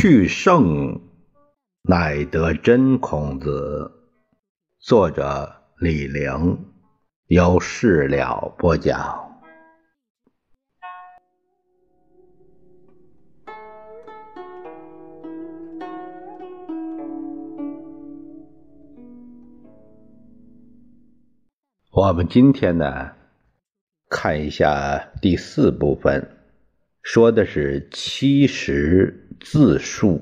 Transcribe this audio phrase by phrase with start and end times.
[0.00, 1.00] 去圣
[1.82, 3.90] 乃得真孔子，
[4.78, 6.66] 作者李陵，
[7.26, 9.40] 由事了播讲。
[21.90, 23.10] 我们今天呢，
[24.08, 26.37] 看一下第四部分，
[27.02, 29.24] 说的是七十。
[29.40, 30.20] 自述，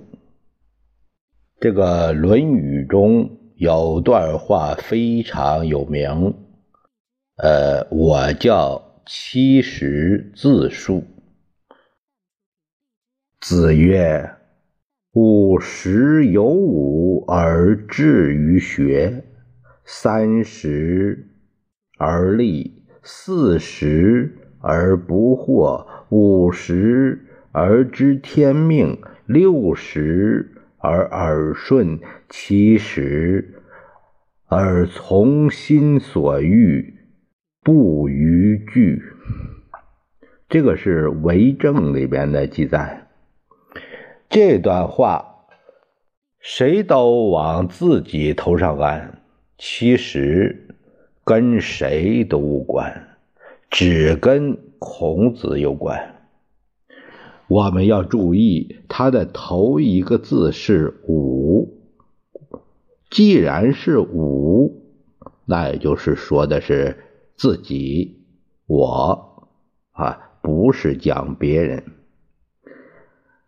[1.59, 6.34] 这个《论语》中有段话非常有名，
[7.37, 11.03] 呃，我叫七十自述。
[13.41, 14.33] 子曰
[15.17, 19.25] ：“五十有五而志于学，
[19.87, 21.27] 三十
[21.97, 27.22] 而立，四十而不惑，五十。”
[27.59, 33.62] 而知天命，六十而耳顺，七十
[34.47, 36.98] 而从心所欲，
[37.62, 39.03] 不逾矩。
[40.50, 43.06] 这个是《为政》里边的记载。
[44.28, 45.47] 这段话
[46.39, 49.22] 谁都往自己头上安，
[49.56, 50.69] 其实
[51.25, 53.16] 跟谁都无关，
[53.70, 56.14] 只跟孔子有关。
[57.48, 61.83] 我们要注意，它的头一个字是“吾”。
[63.11, 64.83] 既然是“吾”，
[65.47, 67.05] 那也就是说的是
[67.37, 68.25] 自己，
[68.67, 69.48] 我
[69.92, 71.84] 啊，不是讲别人。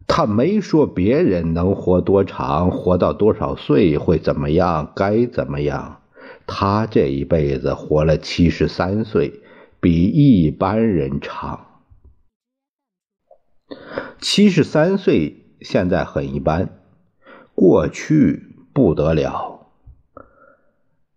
[0.07, 6.01] 他没说别人能活多长，活到多少岁会怎么样，该怎么样。
[6.47, 9.41] 他这一辈子活了七十三岁，
[9.81, 11.67] 比一般人长。
[14.21, 16.71] 七十三岁，现在很一般，
[17.55, 19.69] 过去不得了。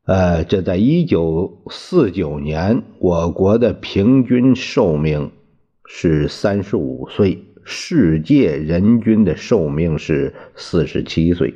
[0.06, 5.32] 呃，这在一九四九年，我国的平均寿命
[5.86, 11.56] 是三十五岁，世界人均的寿命是四十七岁。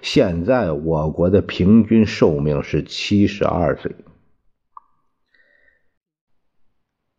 [0.00, 3.94] 现在我国的平均寿命是七十二岁。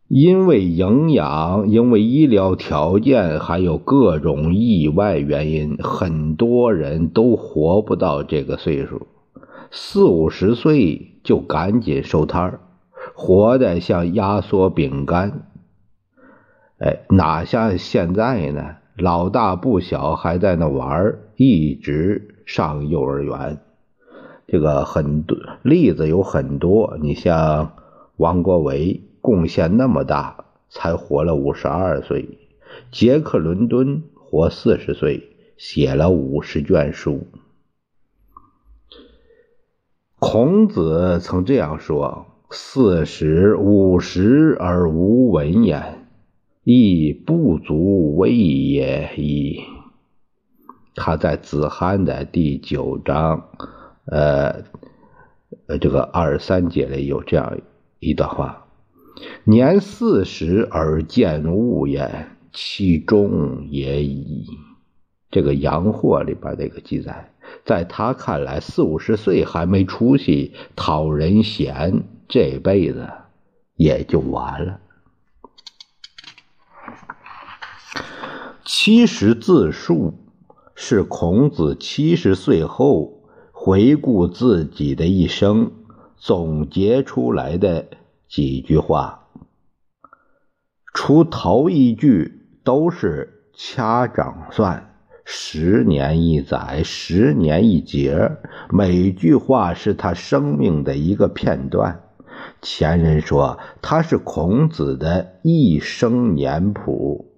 [0.08, 9.06] 因为营养，因为医疗条件，还有各种意外原因，很多人都活不到这个岁数。
[9.70, 12.60] 四五十岁就赶紧收摊儿，
[13.14, 15.42] 活得像压缩饼干。
[16.78, 18.76] 哎，哪像现在呢？
[18.96, 23.58] 老大不小还在那玩一直上幼儿园。
[24.46, 27.72] 这个很多例子有很多，你像
[28.16, 29.02] 王国维。
[29.28, 32.38] 贡献那么大，才活了五十二岁。
[32.90, 37.26] 杰克伦敦活四十岁，写了五十卷书。
[40.18, 46.08] 孔子曾这样说：“四十五十而无闻焉，
[46.64, 49.60] 亦不足畏也已。”
[50.96, 53.50] 他在子罕的第九章，
[54.06, 54.64] 呃，
[55.82, 57.58] 这个二三节里有这样
[57.98, 58.67] 一段话。
[59.44, 64.46] 年四十而见物焉，其中也已。
[65.30, 67.32] 这个洋货里边这个记载，
[67.64, 73.08] 在他看来，四五十岁还没出息，讨人嫌，这辈子
[73.76, 74.80] 也就完了。
[78.64, 80.14] 七十自述
[80.74, 85.72] 是孔子七十岁后回顾自己的一生
[86.16, 87.86] 总结出来的。
[88.28, 89.26] 几句话，
[90.92, 94.94] 除头一句都是掐掌算，
[95.24, 98.30] 十年一载，十年一节，
[98.68, 102.02] 每句话是他生命的一个片段。
[102.60, 107.32] 前人说他是孔子的一生年谱，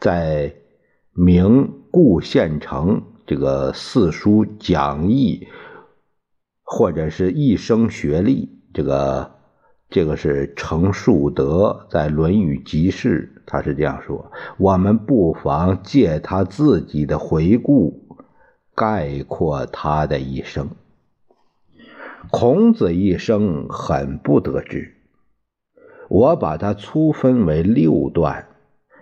[0.00, 0.50] 在
[1.12, 5.46] 《明故县城》这个四书讲义，
[6.64, 9.33] 或者是一生学历这个。
[9.94, 18.18] 这个是程树德在《论语集释》，他是这样说：我们不妨借他自己的回顾，
[18.74, 20.68] 概括他的一生。
[22.32, 24.96] 孔子一生很不得志，
[26.08, 28.48] 我把它粗分为六段，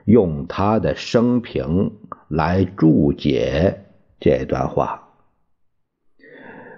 [0.05, 1.93] 用他的生平
[2.29, 3.87] 来注解
[4.21, 5.09] 这段话。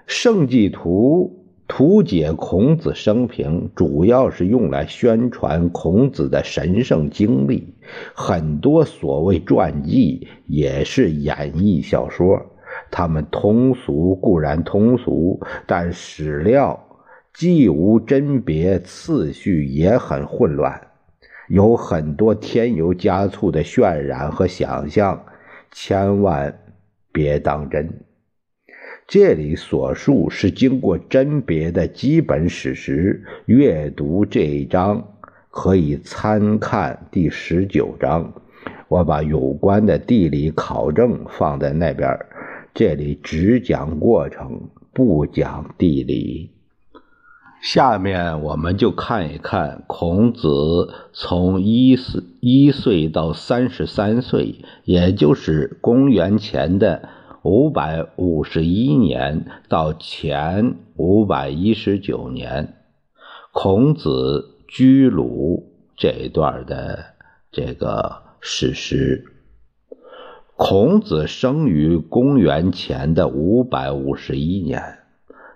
[0.07, 1.34] 圣迹图
[1.67, 7.73] 图解孔子生平，主要是用来宣传孔子的神圣经历。
[8.13, 12.39] 很多所谓传记也是演绎小说，
[12.91, 16.79] 他们通俗固然通俗，但史料
[17.33, 20.79] 既无甄别，次序也很混乱，
[21.49, 25.25] 有很多添油加醋的渲染和想象，
[25.71, 26.59] 千万
[27.11, 28.04] 别当真。
[29.07, 33.23] 这里所述是经过甄别的基本史实。
[33.45, 35.09] 阅读这一章
[35.51, 38.33] 可以参看第十九章。
[38.87, 42.17] 我把有关的地理考证放在那边，
[42.73, 46.49] 这里只讲过程，不讲地理。
[47.61, 50.47] 下面我们就看一看孔子
[51.13, 57.07] 从一岁一岁到三十三岁，也就是公元前的。
[57.45, 62.73] 五百五十一年到前五百一十九年，
[63.53, 67.05] 孔子居鲁这一段的
[67.51, 69.25] 这个史实。
[70.55, 74.97] 孔子生于公元前的五百五十一年，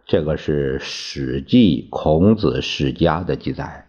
[0.05, 3.87] 这个是《史记·孔子世家》的记载，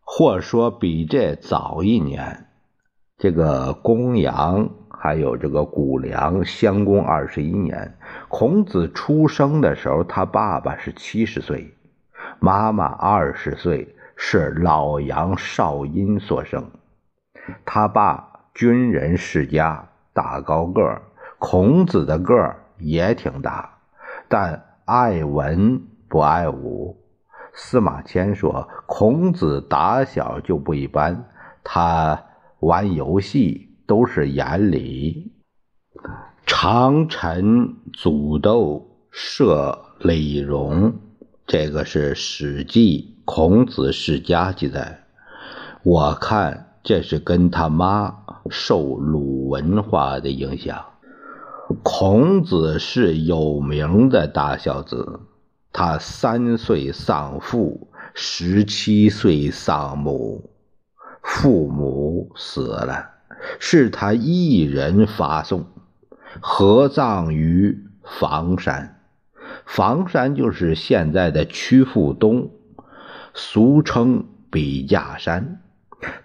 [0.00, 2.48] 或说比这早一年。
[3.18, 4.70] 这个公羊。
[5.04, 7.94] 还有这个谷梁襄公二十一年，
[8.28, 11.74] 孔子出生的时候，他爸爸是七十岁，
[12.38, 16.70] 妈妈二十岁，是老杨少阴所生。
[17.66, 21.02] 他爸军人世家，大高个儿，
[21.38, 23.76] 孔子的个儿也挺大，
[24.26, 26.96] 但爱文不爱武。
[27.52, 31.26] 司马迁说，孔子打小就不一般，
[31.62, 32.24] 他
[32.60, 33.73] 玩游戏。
[33.86, 35.32] 都是眼里，
[36.46, 40.94] 长臣祖豆射李荣，
[41.46, 45.04] 这个是《史记·孔子世家》记载。
[45.82, 48.14] 我看这是跟他妈
[48.48, 50.82] 受鲁文化的影响。
[51.82, 55.20] 孔子是有名的大孝子，
[55.72, 60.50] 他三岁丧父，十七岁丧母，
[61.22, 63.13] 父母死了。
[63.58, 65.66] 是他一人发送，
[66.40, 69.00] 合葬于房山。
[69.66, 72.50] 房山就是现在的曲阜东，
[73.32, 75.60] 俗称笔架山。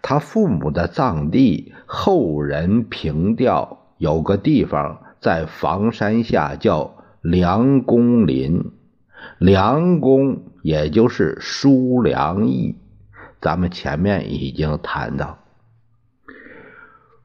[0.02, 8.72] 他父母的葬地，后人凭吊有个地方在房山下叫梁公林。
[9.38, 12.76] 梁公也就是叔梁义，
[13.42, 15.38] 咱们前面已经谈到。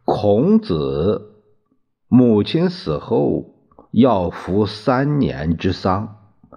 [0.04, 1.32] 孔子
[2.08, 3.54] 母亲死后
[3.90, 6.16] 要服三年之丧，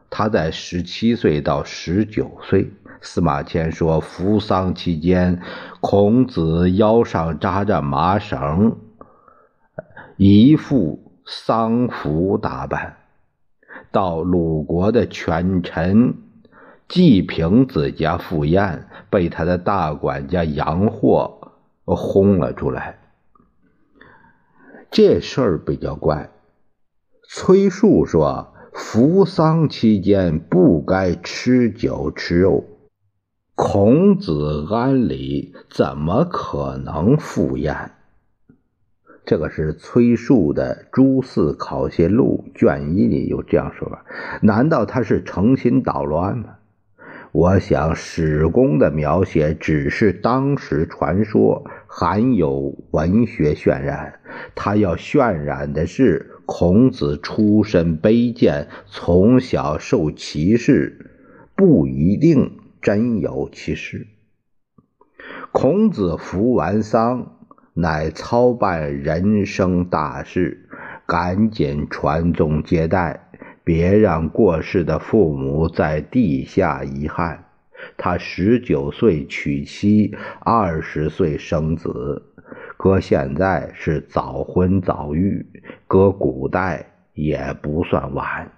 [0.10, 2.74] 他在十七岁到十九岁。
[3.00, 5.42] 司马迁说，服丧期间，
[5.80, 8.76] 孔子腰上扎着麻绳，
[10.18, 12.98] 一副丧服打扮，
[13.92, 16.16] 到鲁国的权臣
[16.90, 21.54] 季平子家赴宴，被他的大管家杨霍
[21.86, 22.98] 轰了出来。
[24.90, 26.30] 这事儿比较怪。
[27.30, 32.64] 崔述说，服丧期间不该吃酒吃肉。
[33.54, 37.92] 孔子安里怎么可能赴宴？
[39.26, 44.06] 这个是崔述的《朱四考些录》卷一里有这样说法。
[44.42, 46.57] 难道他是诚心捣乱吗？
[47.40, 54.20] 我想史公的描写只是当时传说，含有文学渲染。
[54.56, 61.12] 他要渲染的是孔子出身卑贱，从小受歧视，
[61.56, 64.08] 不一定真有其事。
[65.52, 67.38] 孔子服完丧，
[67.76, 70.68] 乃操办人生大事，
[71.06, 73.27] 赶紧传宗接代。
[73.68, 77.44] 别让过世的父母在地下遗憾。
[77.98, 82.32] 他十九岁娶妻，二十岁生子，
[82.78, 85.46] 搁现在是早婚早育，
[85.86, 88.54] 搁古代也不算晚。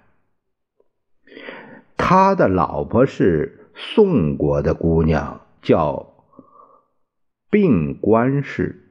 [1.96, 6.14] 他的老婆是宋国的姑娘，叫
[7.50, 8.89] 病官氏。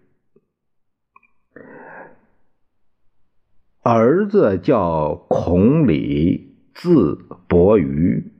[3.81, 7.17] 儿子叫孔鲤，字
[7.47, 8.33] 伯鱼。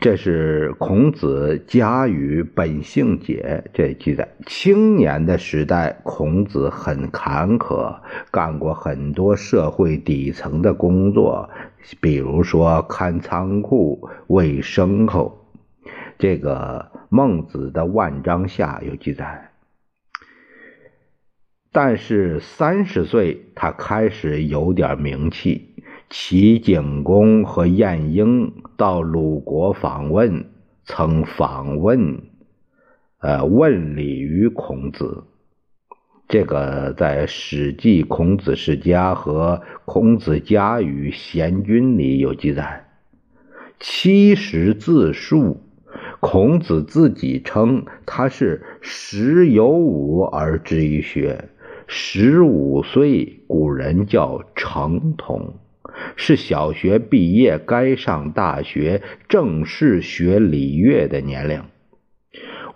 [0.00, 4.26] 这是孔子家语本性解这记载。
[4.46, 11.50] 青年的时代，孔子很坎坷，干过很多社会底层的工作，
[12.00, 15.46] 比如说看仓库、喂牲口。
[16.18, 19.50] 这个孟子的《万章下》有记载。
[21.74, 25.74] 但是三十岁，他开始有点名气。
[26.08, 30.44] 齐景公和晏婴到鲁国访问，
[30.84, 32.22] 曾访问，
[33.18, 35.24] 呃，问礼于孔子。
[36.28, 42.86] 这个在《史记·孔子世家》和《孔子家语·贤君》里有记载。
[43.80, 45.60] 七十自述，
[46.20, 51.48] 孔子自己称他是十有五而知于学，
[51.86, 55.54] 十五岁，古人叫成童。
[56.16, 61.62] 是小学毕业该上大学正式学礼乐的年龄。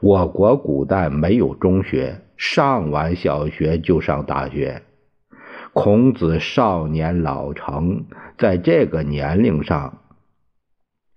[0.00, 4.82] 我国古代没有中学，上完小学就上大学。
[5.72, 8.04] 孔子少年老成，
[8.36, 10.02] 在这个年龄上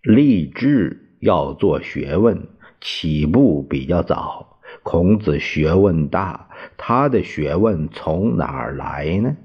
[0.01, 2.47] 立志要做学问，
[2.79, 4.59] 起步比较早。
[4.83, 9.37] 孔子学问大，他的学问从哪儿来呢？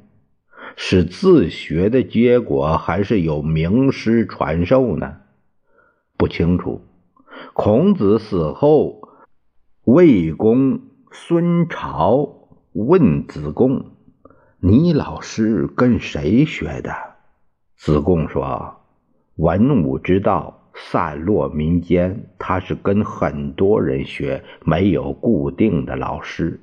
[0.77, 5.17] 是自学的结果，还是有名师传授呢？
[6.19, 6.83] 不清楚。
[7.55, 9.09] 孔子死后，
[9.85, 10.81] 魏公
[11.11, 13.93] 孙朝问子贡
[14.61, 16.95] ：“你老师跟谁学的？”
[17.77, 18.77] 子贡说
[19.37, 26.61] ：“文武之道散落民间，他是跟很多人学，没有固定的老师。”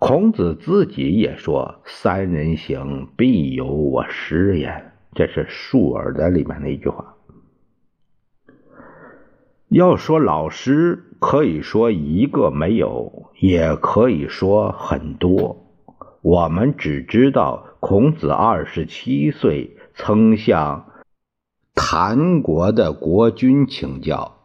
[0.00, 7.16] 孔子自己也说：“三人行，必有我师焉。”这是《述而》的里面的一句话。
[9.68, 15.66] 要说老师，可以说一个没有，也可以说很多。
[16.22, 20.86] 我们只知道孔子二十七岁曾向
[21.74, 24.38] 谭国的国君请教，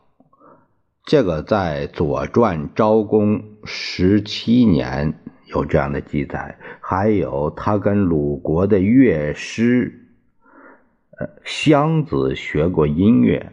[1.06, 5.22] 这个在《左传》昭公十七年。
[5.46, 10.08] 有这样的记载，还有他跟鲁国的乐师，
[11.18, 13.52] 呃，襄子学过音乐。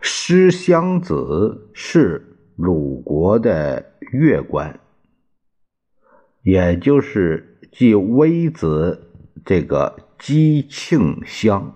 [0.00, 4.78] 师襄子是鲁国的乐官，
[6.42, 9.10] 也就是继微子
[9.44, 11.74] 这个姬庆襄。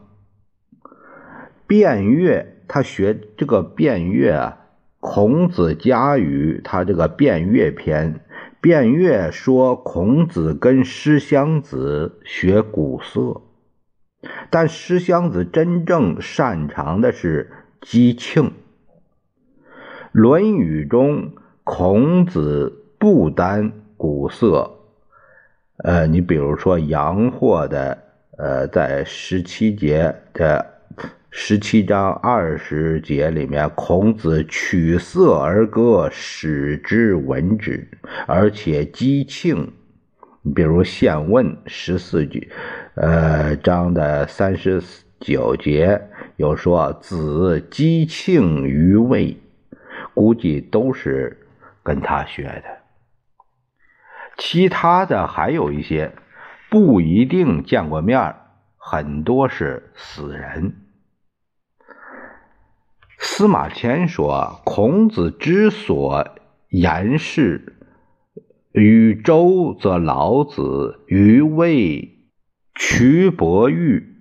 [1.66, 4.61] 变乐，他学这个变乐啊。
[5.02, 8.20] 孔子家语，他这个辩乐篇，
[8.60, 13.42] 辩乐说孔子跟师襄子学古色，
[14.48, 18.44] 但师襄子真正擅长的是姬庆。
[20.12, 21.32] 《论语》中，
[21.64, 24.70] 孔子不单古色，
[25.78, 27.98] 呃，你比如说杨货的，
[28.38, 30.68] 呃，在十七节的。
[31.34, 37.88] 十七章二十节里面，孔子取色而歌，使之闻之，
[38.26, 39.72] 而且激庆。
[40.54, 42.52] 比如《宪问》十四句，
[42.96, 44.82] 呃，章的三十
[45.20, 46.02] 九节
[46.36, 49.38] 有说子激庆于魏，
[50.12, 51.46] 估计都是
[51.82, 52.64] 跟他学的。
[54.36, 56.12] 其他的还有一些
[56.68, 58.34] 不一定见过面，
[58.76, 60.74] 很多是死人。
[63.24, 66.26] 司马迁说：“孔子之所
[66.70, 67.76] 言是，
[68.72, 72.18] 与周则老子，与魏
[72.74, 74.16] 瞿伯玉，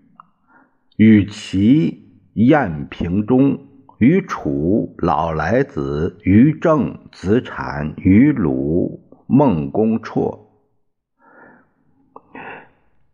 [0.97, 3.65] 与齐晏平中，
[3.97, 10.41] 与楚老来子，于郑子产，于鲁孟公绰，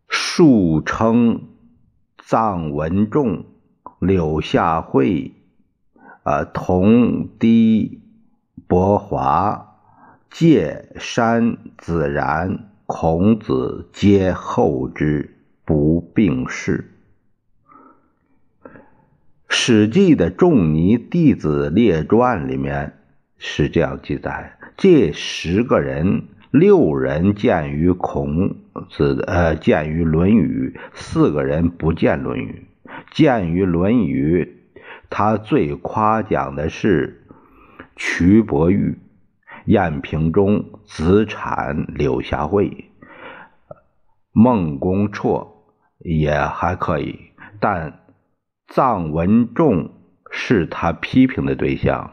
[0.06, 1.48] 数称
[2.22, 3.46] 臧文仲、
[4.00, 5.32] 柳下惠。”
[6.28, 8.02] 呃，同低
[8.66, 9.78] 伯华、
[10.30, 16.90] 介山、子然、孔子皆后之，不并世。
[19.48, 22.98] 《史记》的仲尼弟子列传里面
[23.38, 28.54] 是这样记载：这十个人，六人见于孔
[28.90, 32.66] 子，呃，见于《论语》；四个人不见《论语》，
[33.10, 34.44] 见于《论语》。
[35.10, 37.26] 他最夸奖的是
[37.96, 38.98] 瞿伯玉、
[39.64, 42.90] 晏平中、子产、柳下惠、
[44.32, 45.48] 孟公绰
[45.98, 47.18] 也还可以，
[47.58, 48.00] 但
[48.68, 49.90] 臧文仲
[50.30, 52.12] 是他批评的对象，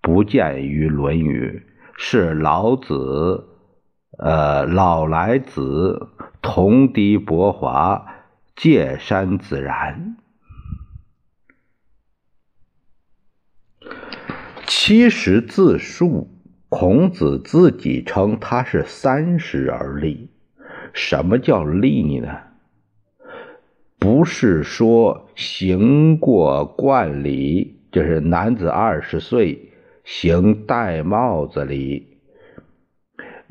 [0.00, 1.62] 不见于《论语》，
[1.98, 3.48] 是老子、
[4.18, 6.08] 呃老来子、
[6.40, 8.06] 同敌伯华、
[8.56, 10.16] 介山子然。
[14.74, 16.28] 七十自述，
[16.70, 20.30] 孔子自己称他是三十而立。
[20.94, 22.38] 什么叫立呢？
[23.98, 29.72] 不是说行过冠礼，就是男子二十岁
[30.04, 32.06] 行戴帽子礼，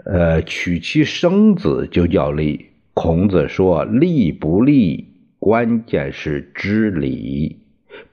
[0.03, 2.65] 呃，娶妻生子就叫立。
[2.95, 7.59] 孔子说立不立，关键是知礼，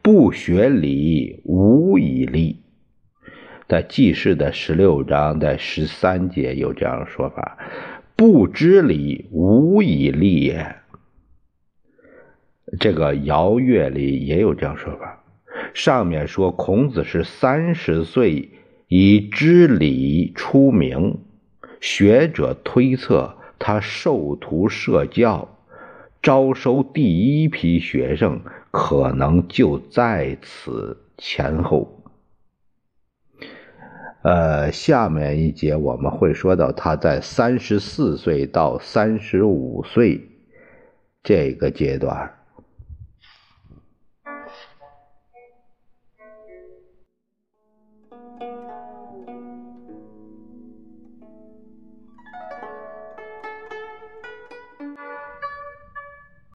[0.03, 2.57] 不学礼，无以立。
[3.69, 7.59] 在记事的十六章的十三节有这样的说法
[8.17, 10.77] ：“不知礼，无以立也。”
[12.81, 15.23] 这个《尧乐》里也有这样说法。
[15.75, 18.49] 上面说孔子是三十岁
[18.89, 21.19] 以知礼出名，
[21.81, 25.59] 学者推测他授徒设教，
[26.23, 31.98] 招收第一批学生，可能就在此前后。
[34.23, 40.21] 呃，下面一节我们会说到他在三十四岁到三十五岁
[41.23, 42.38] 这个阶段。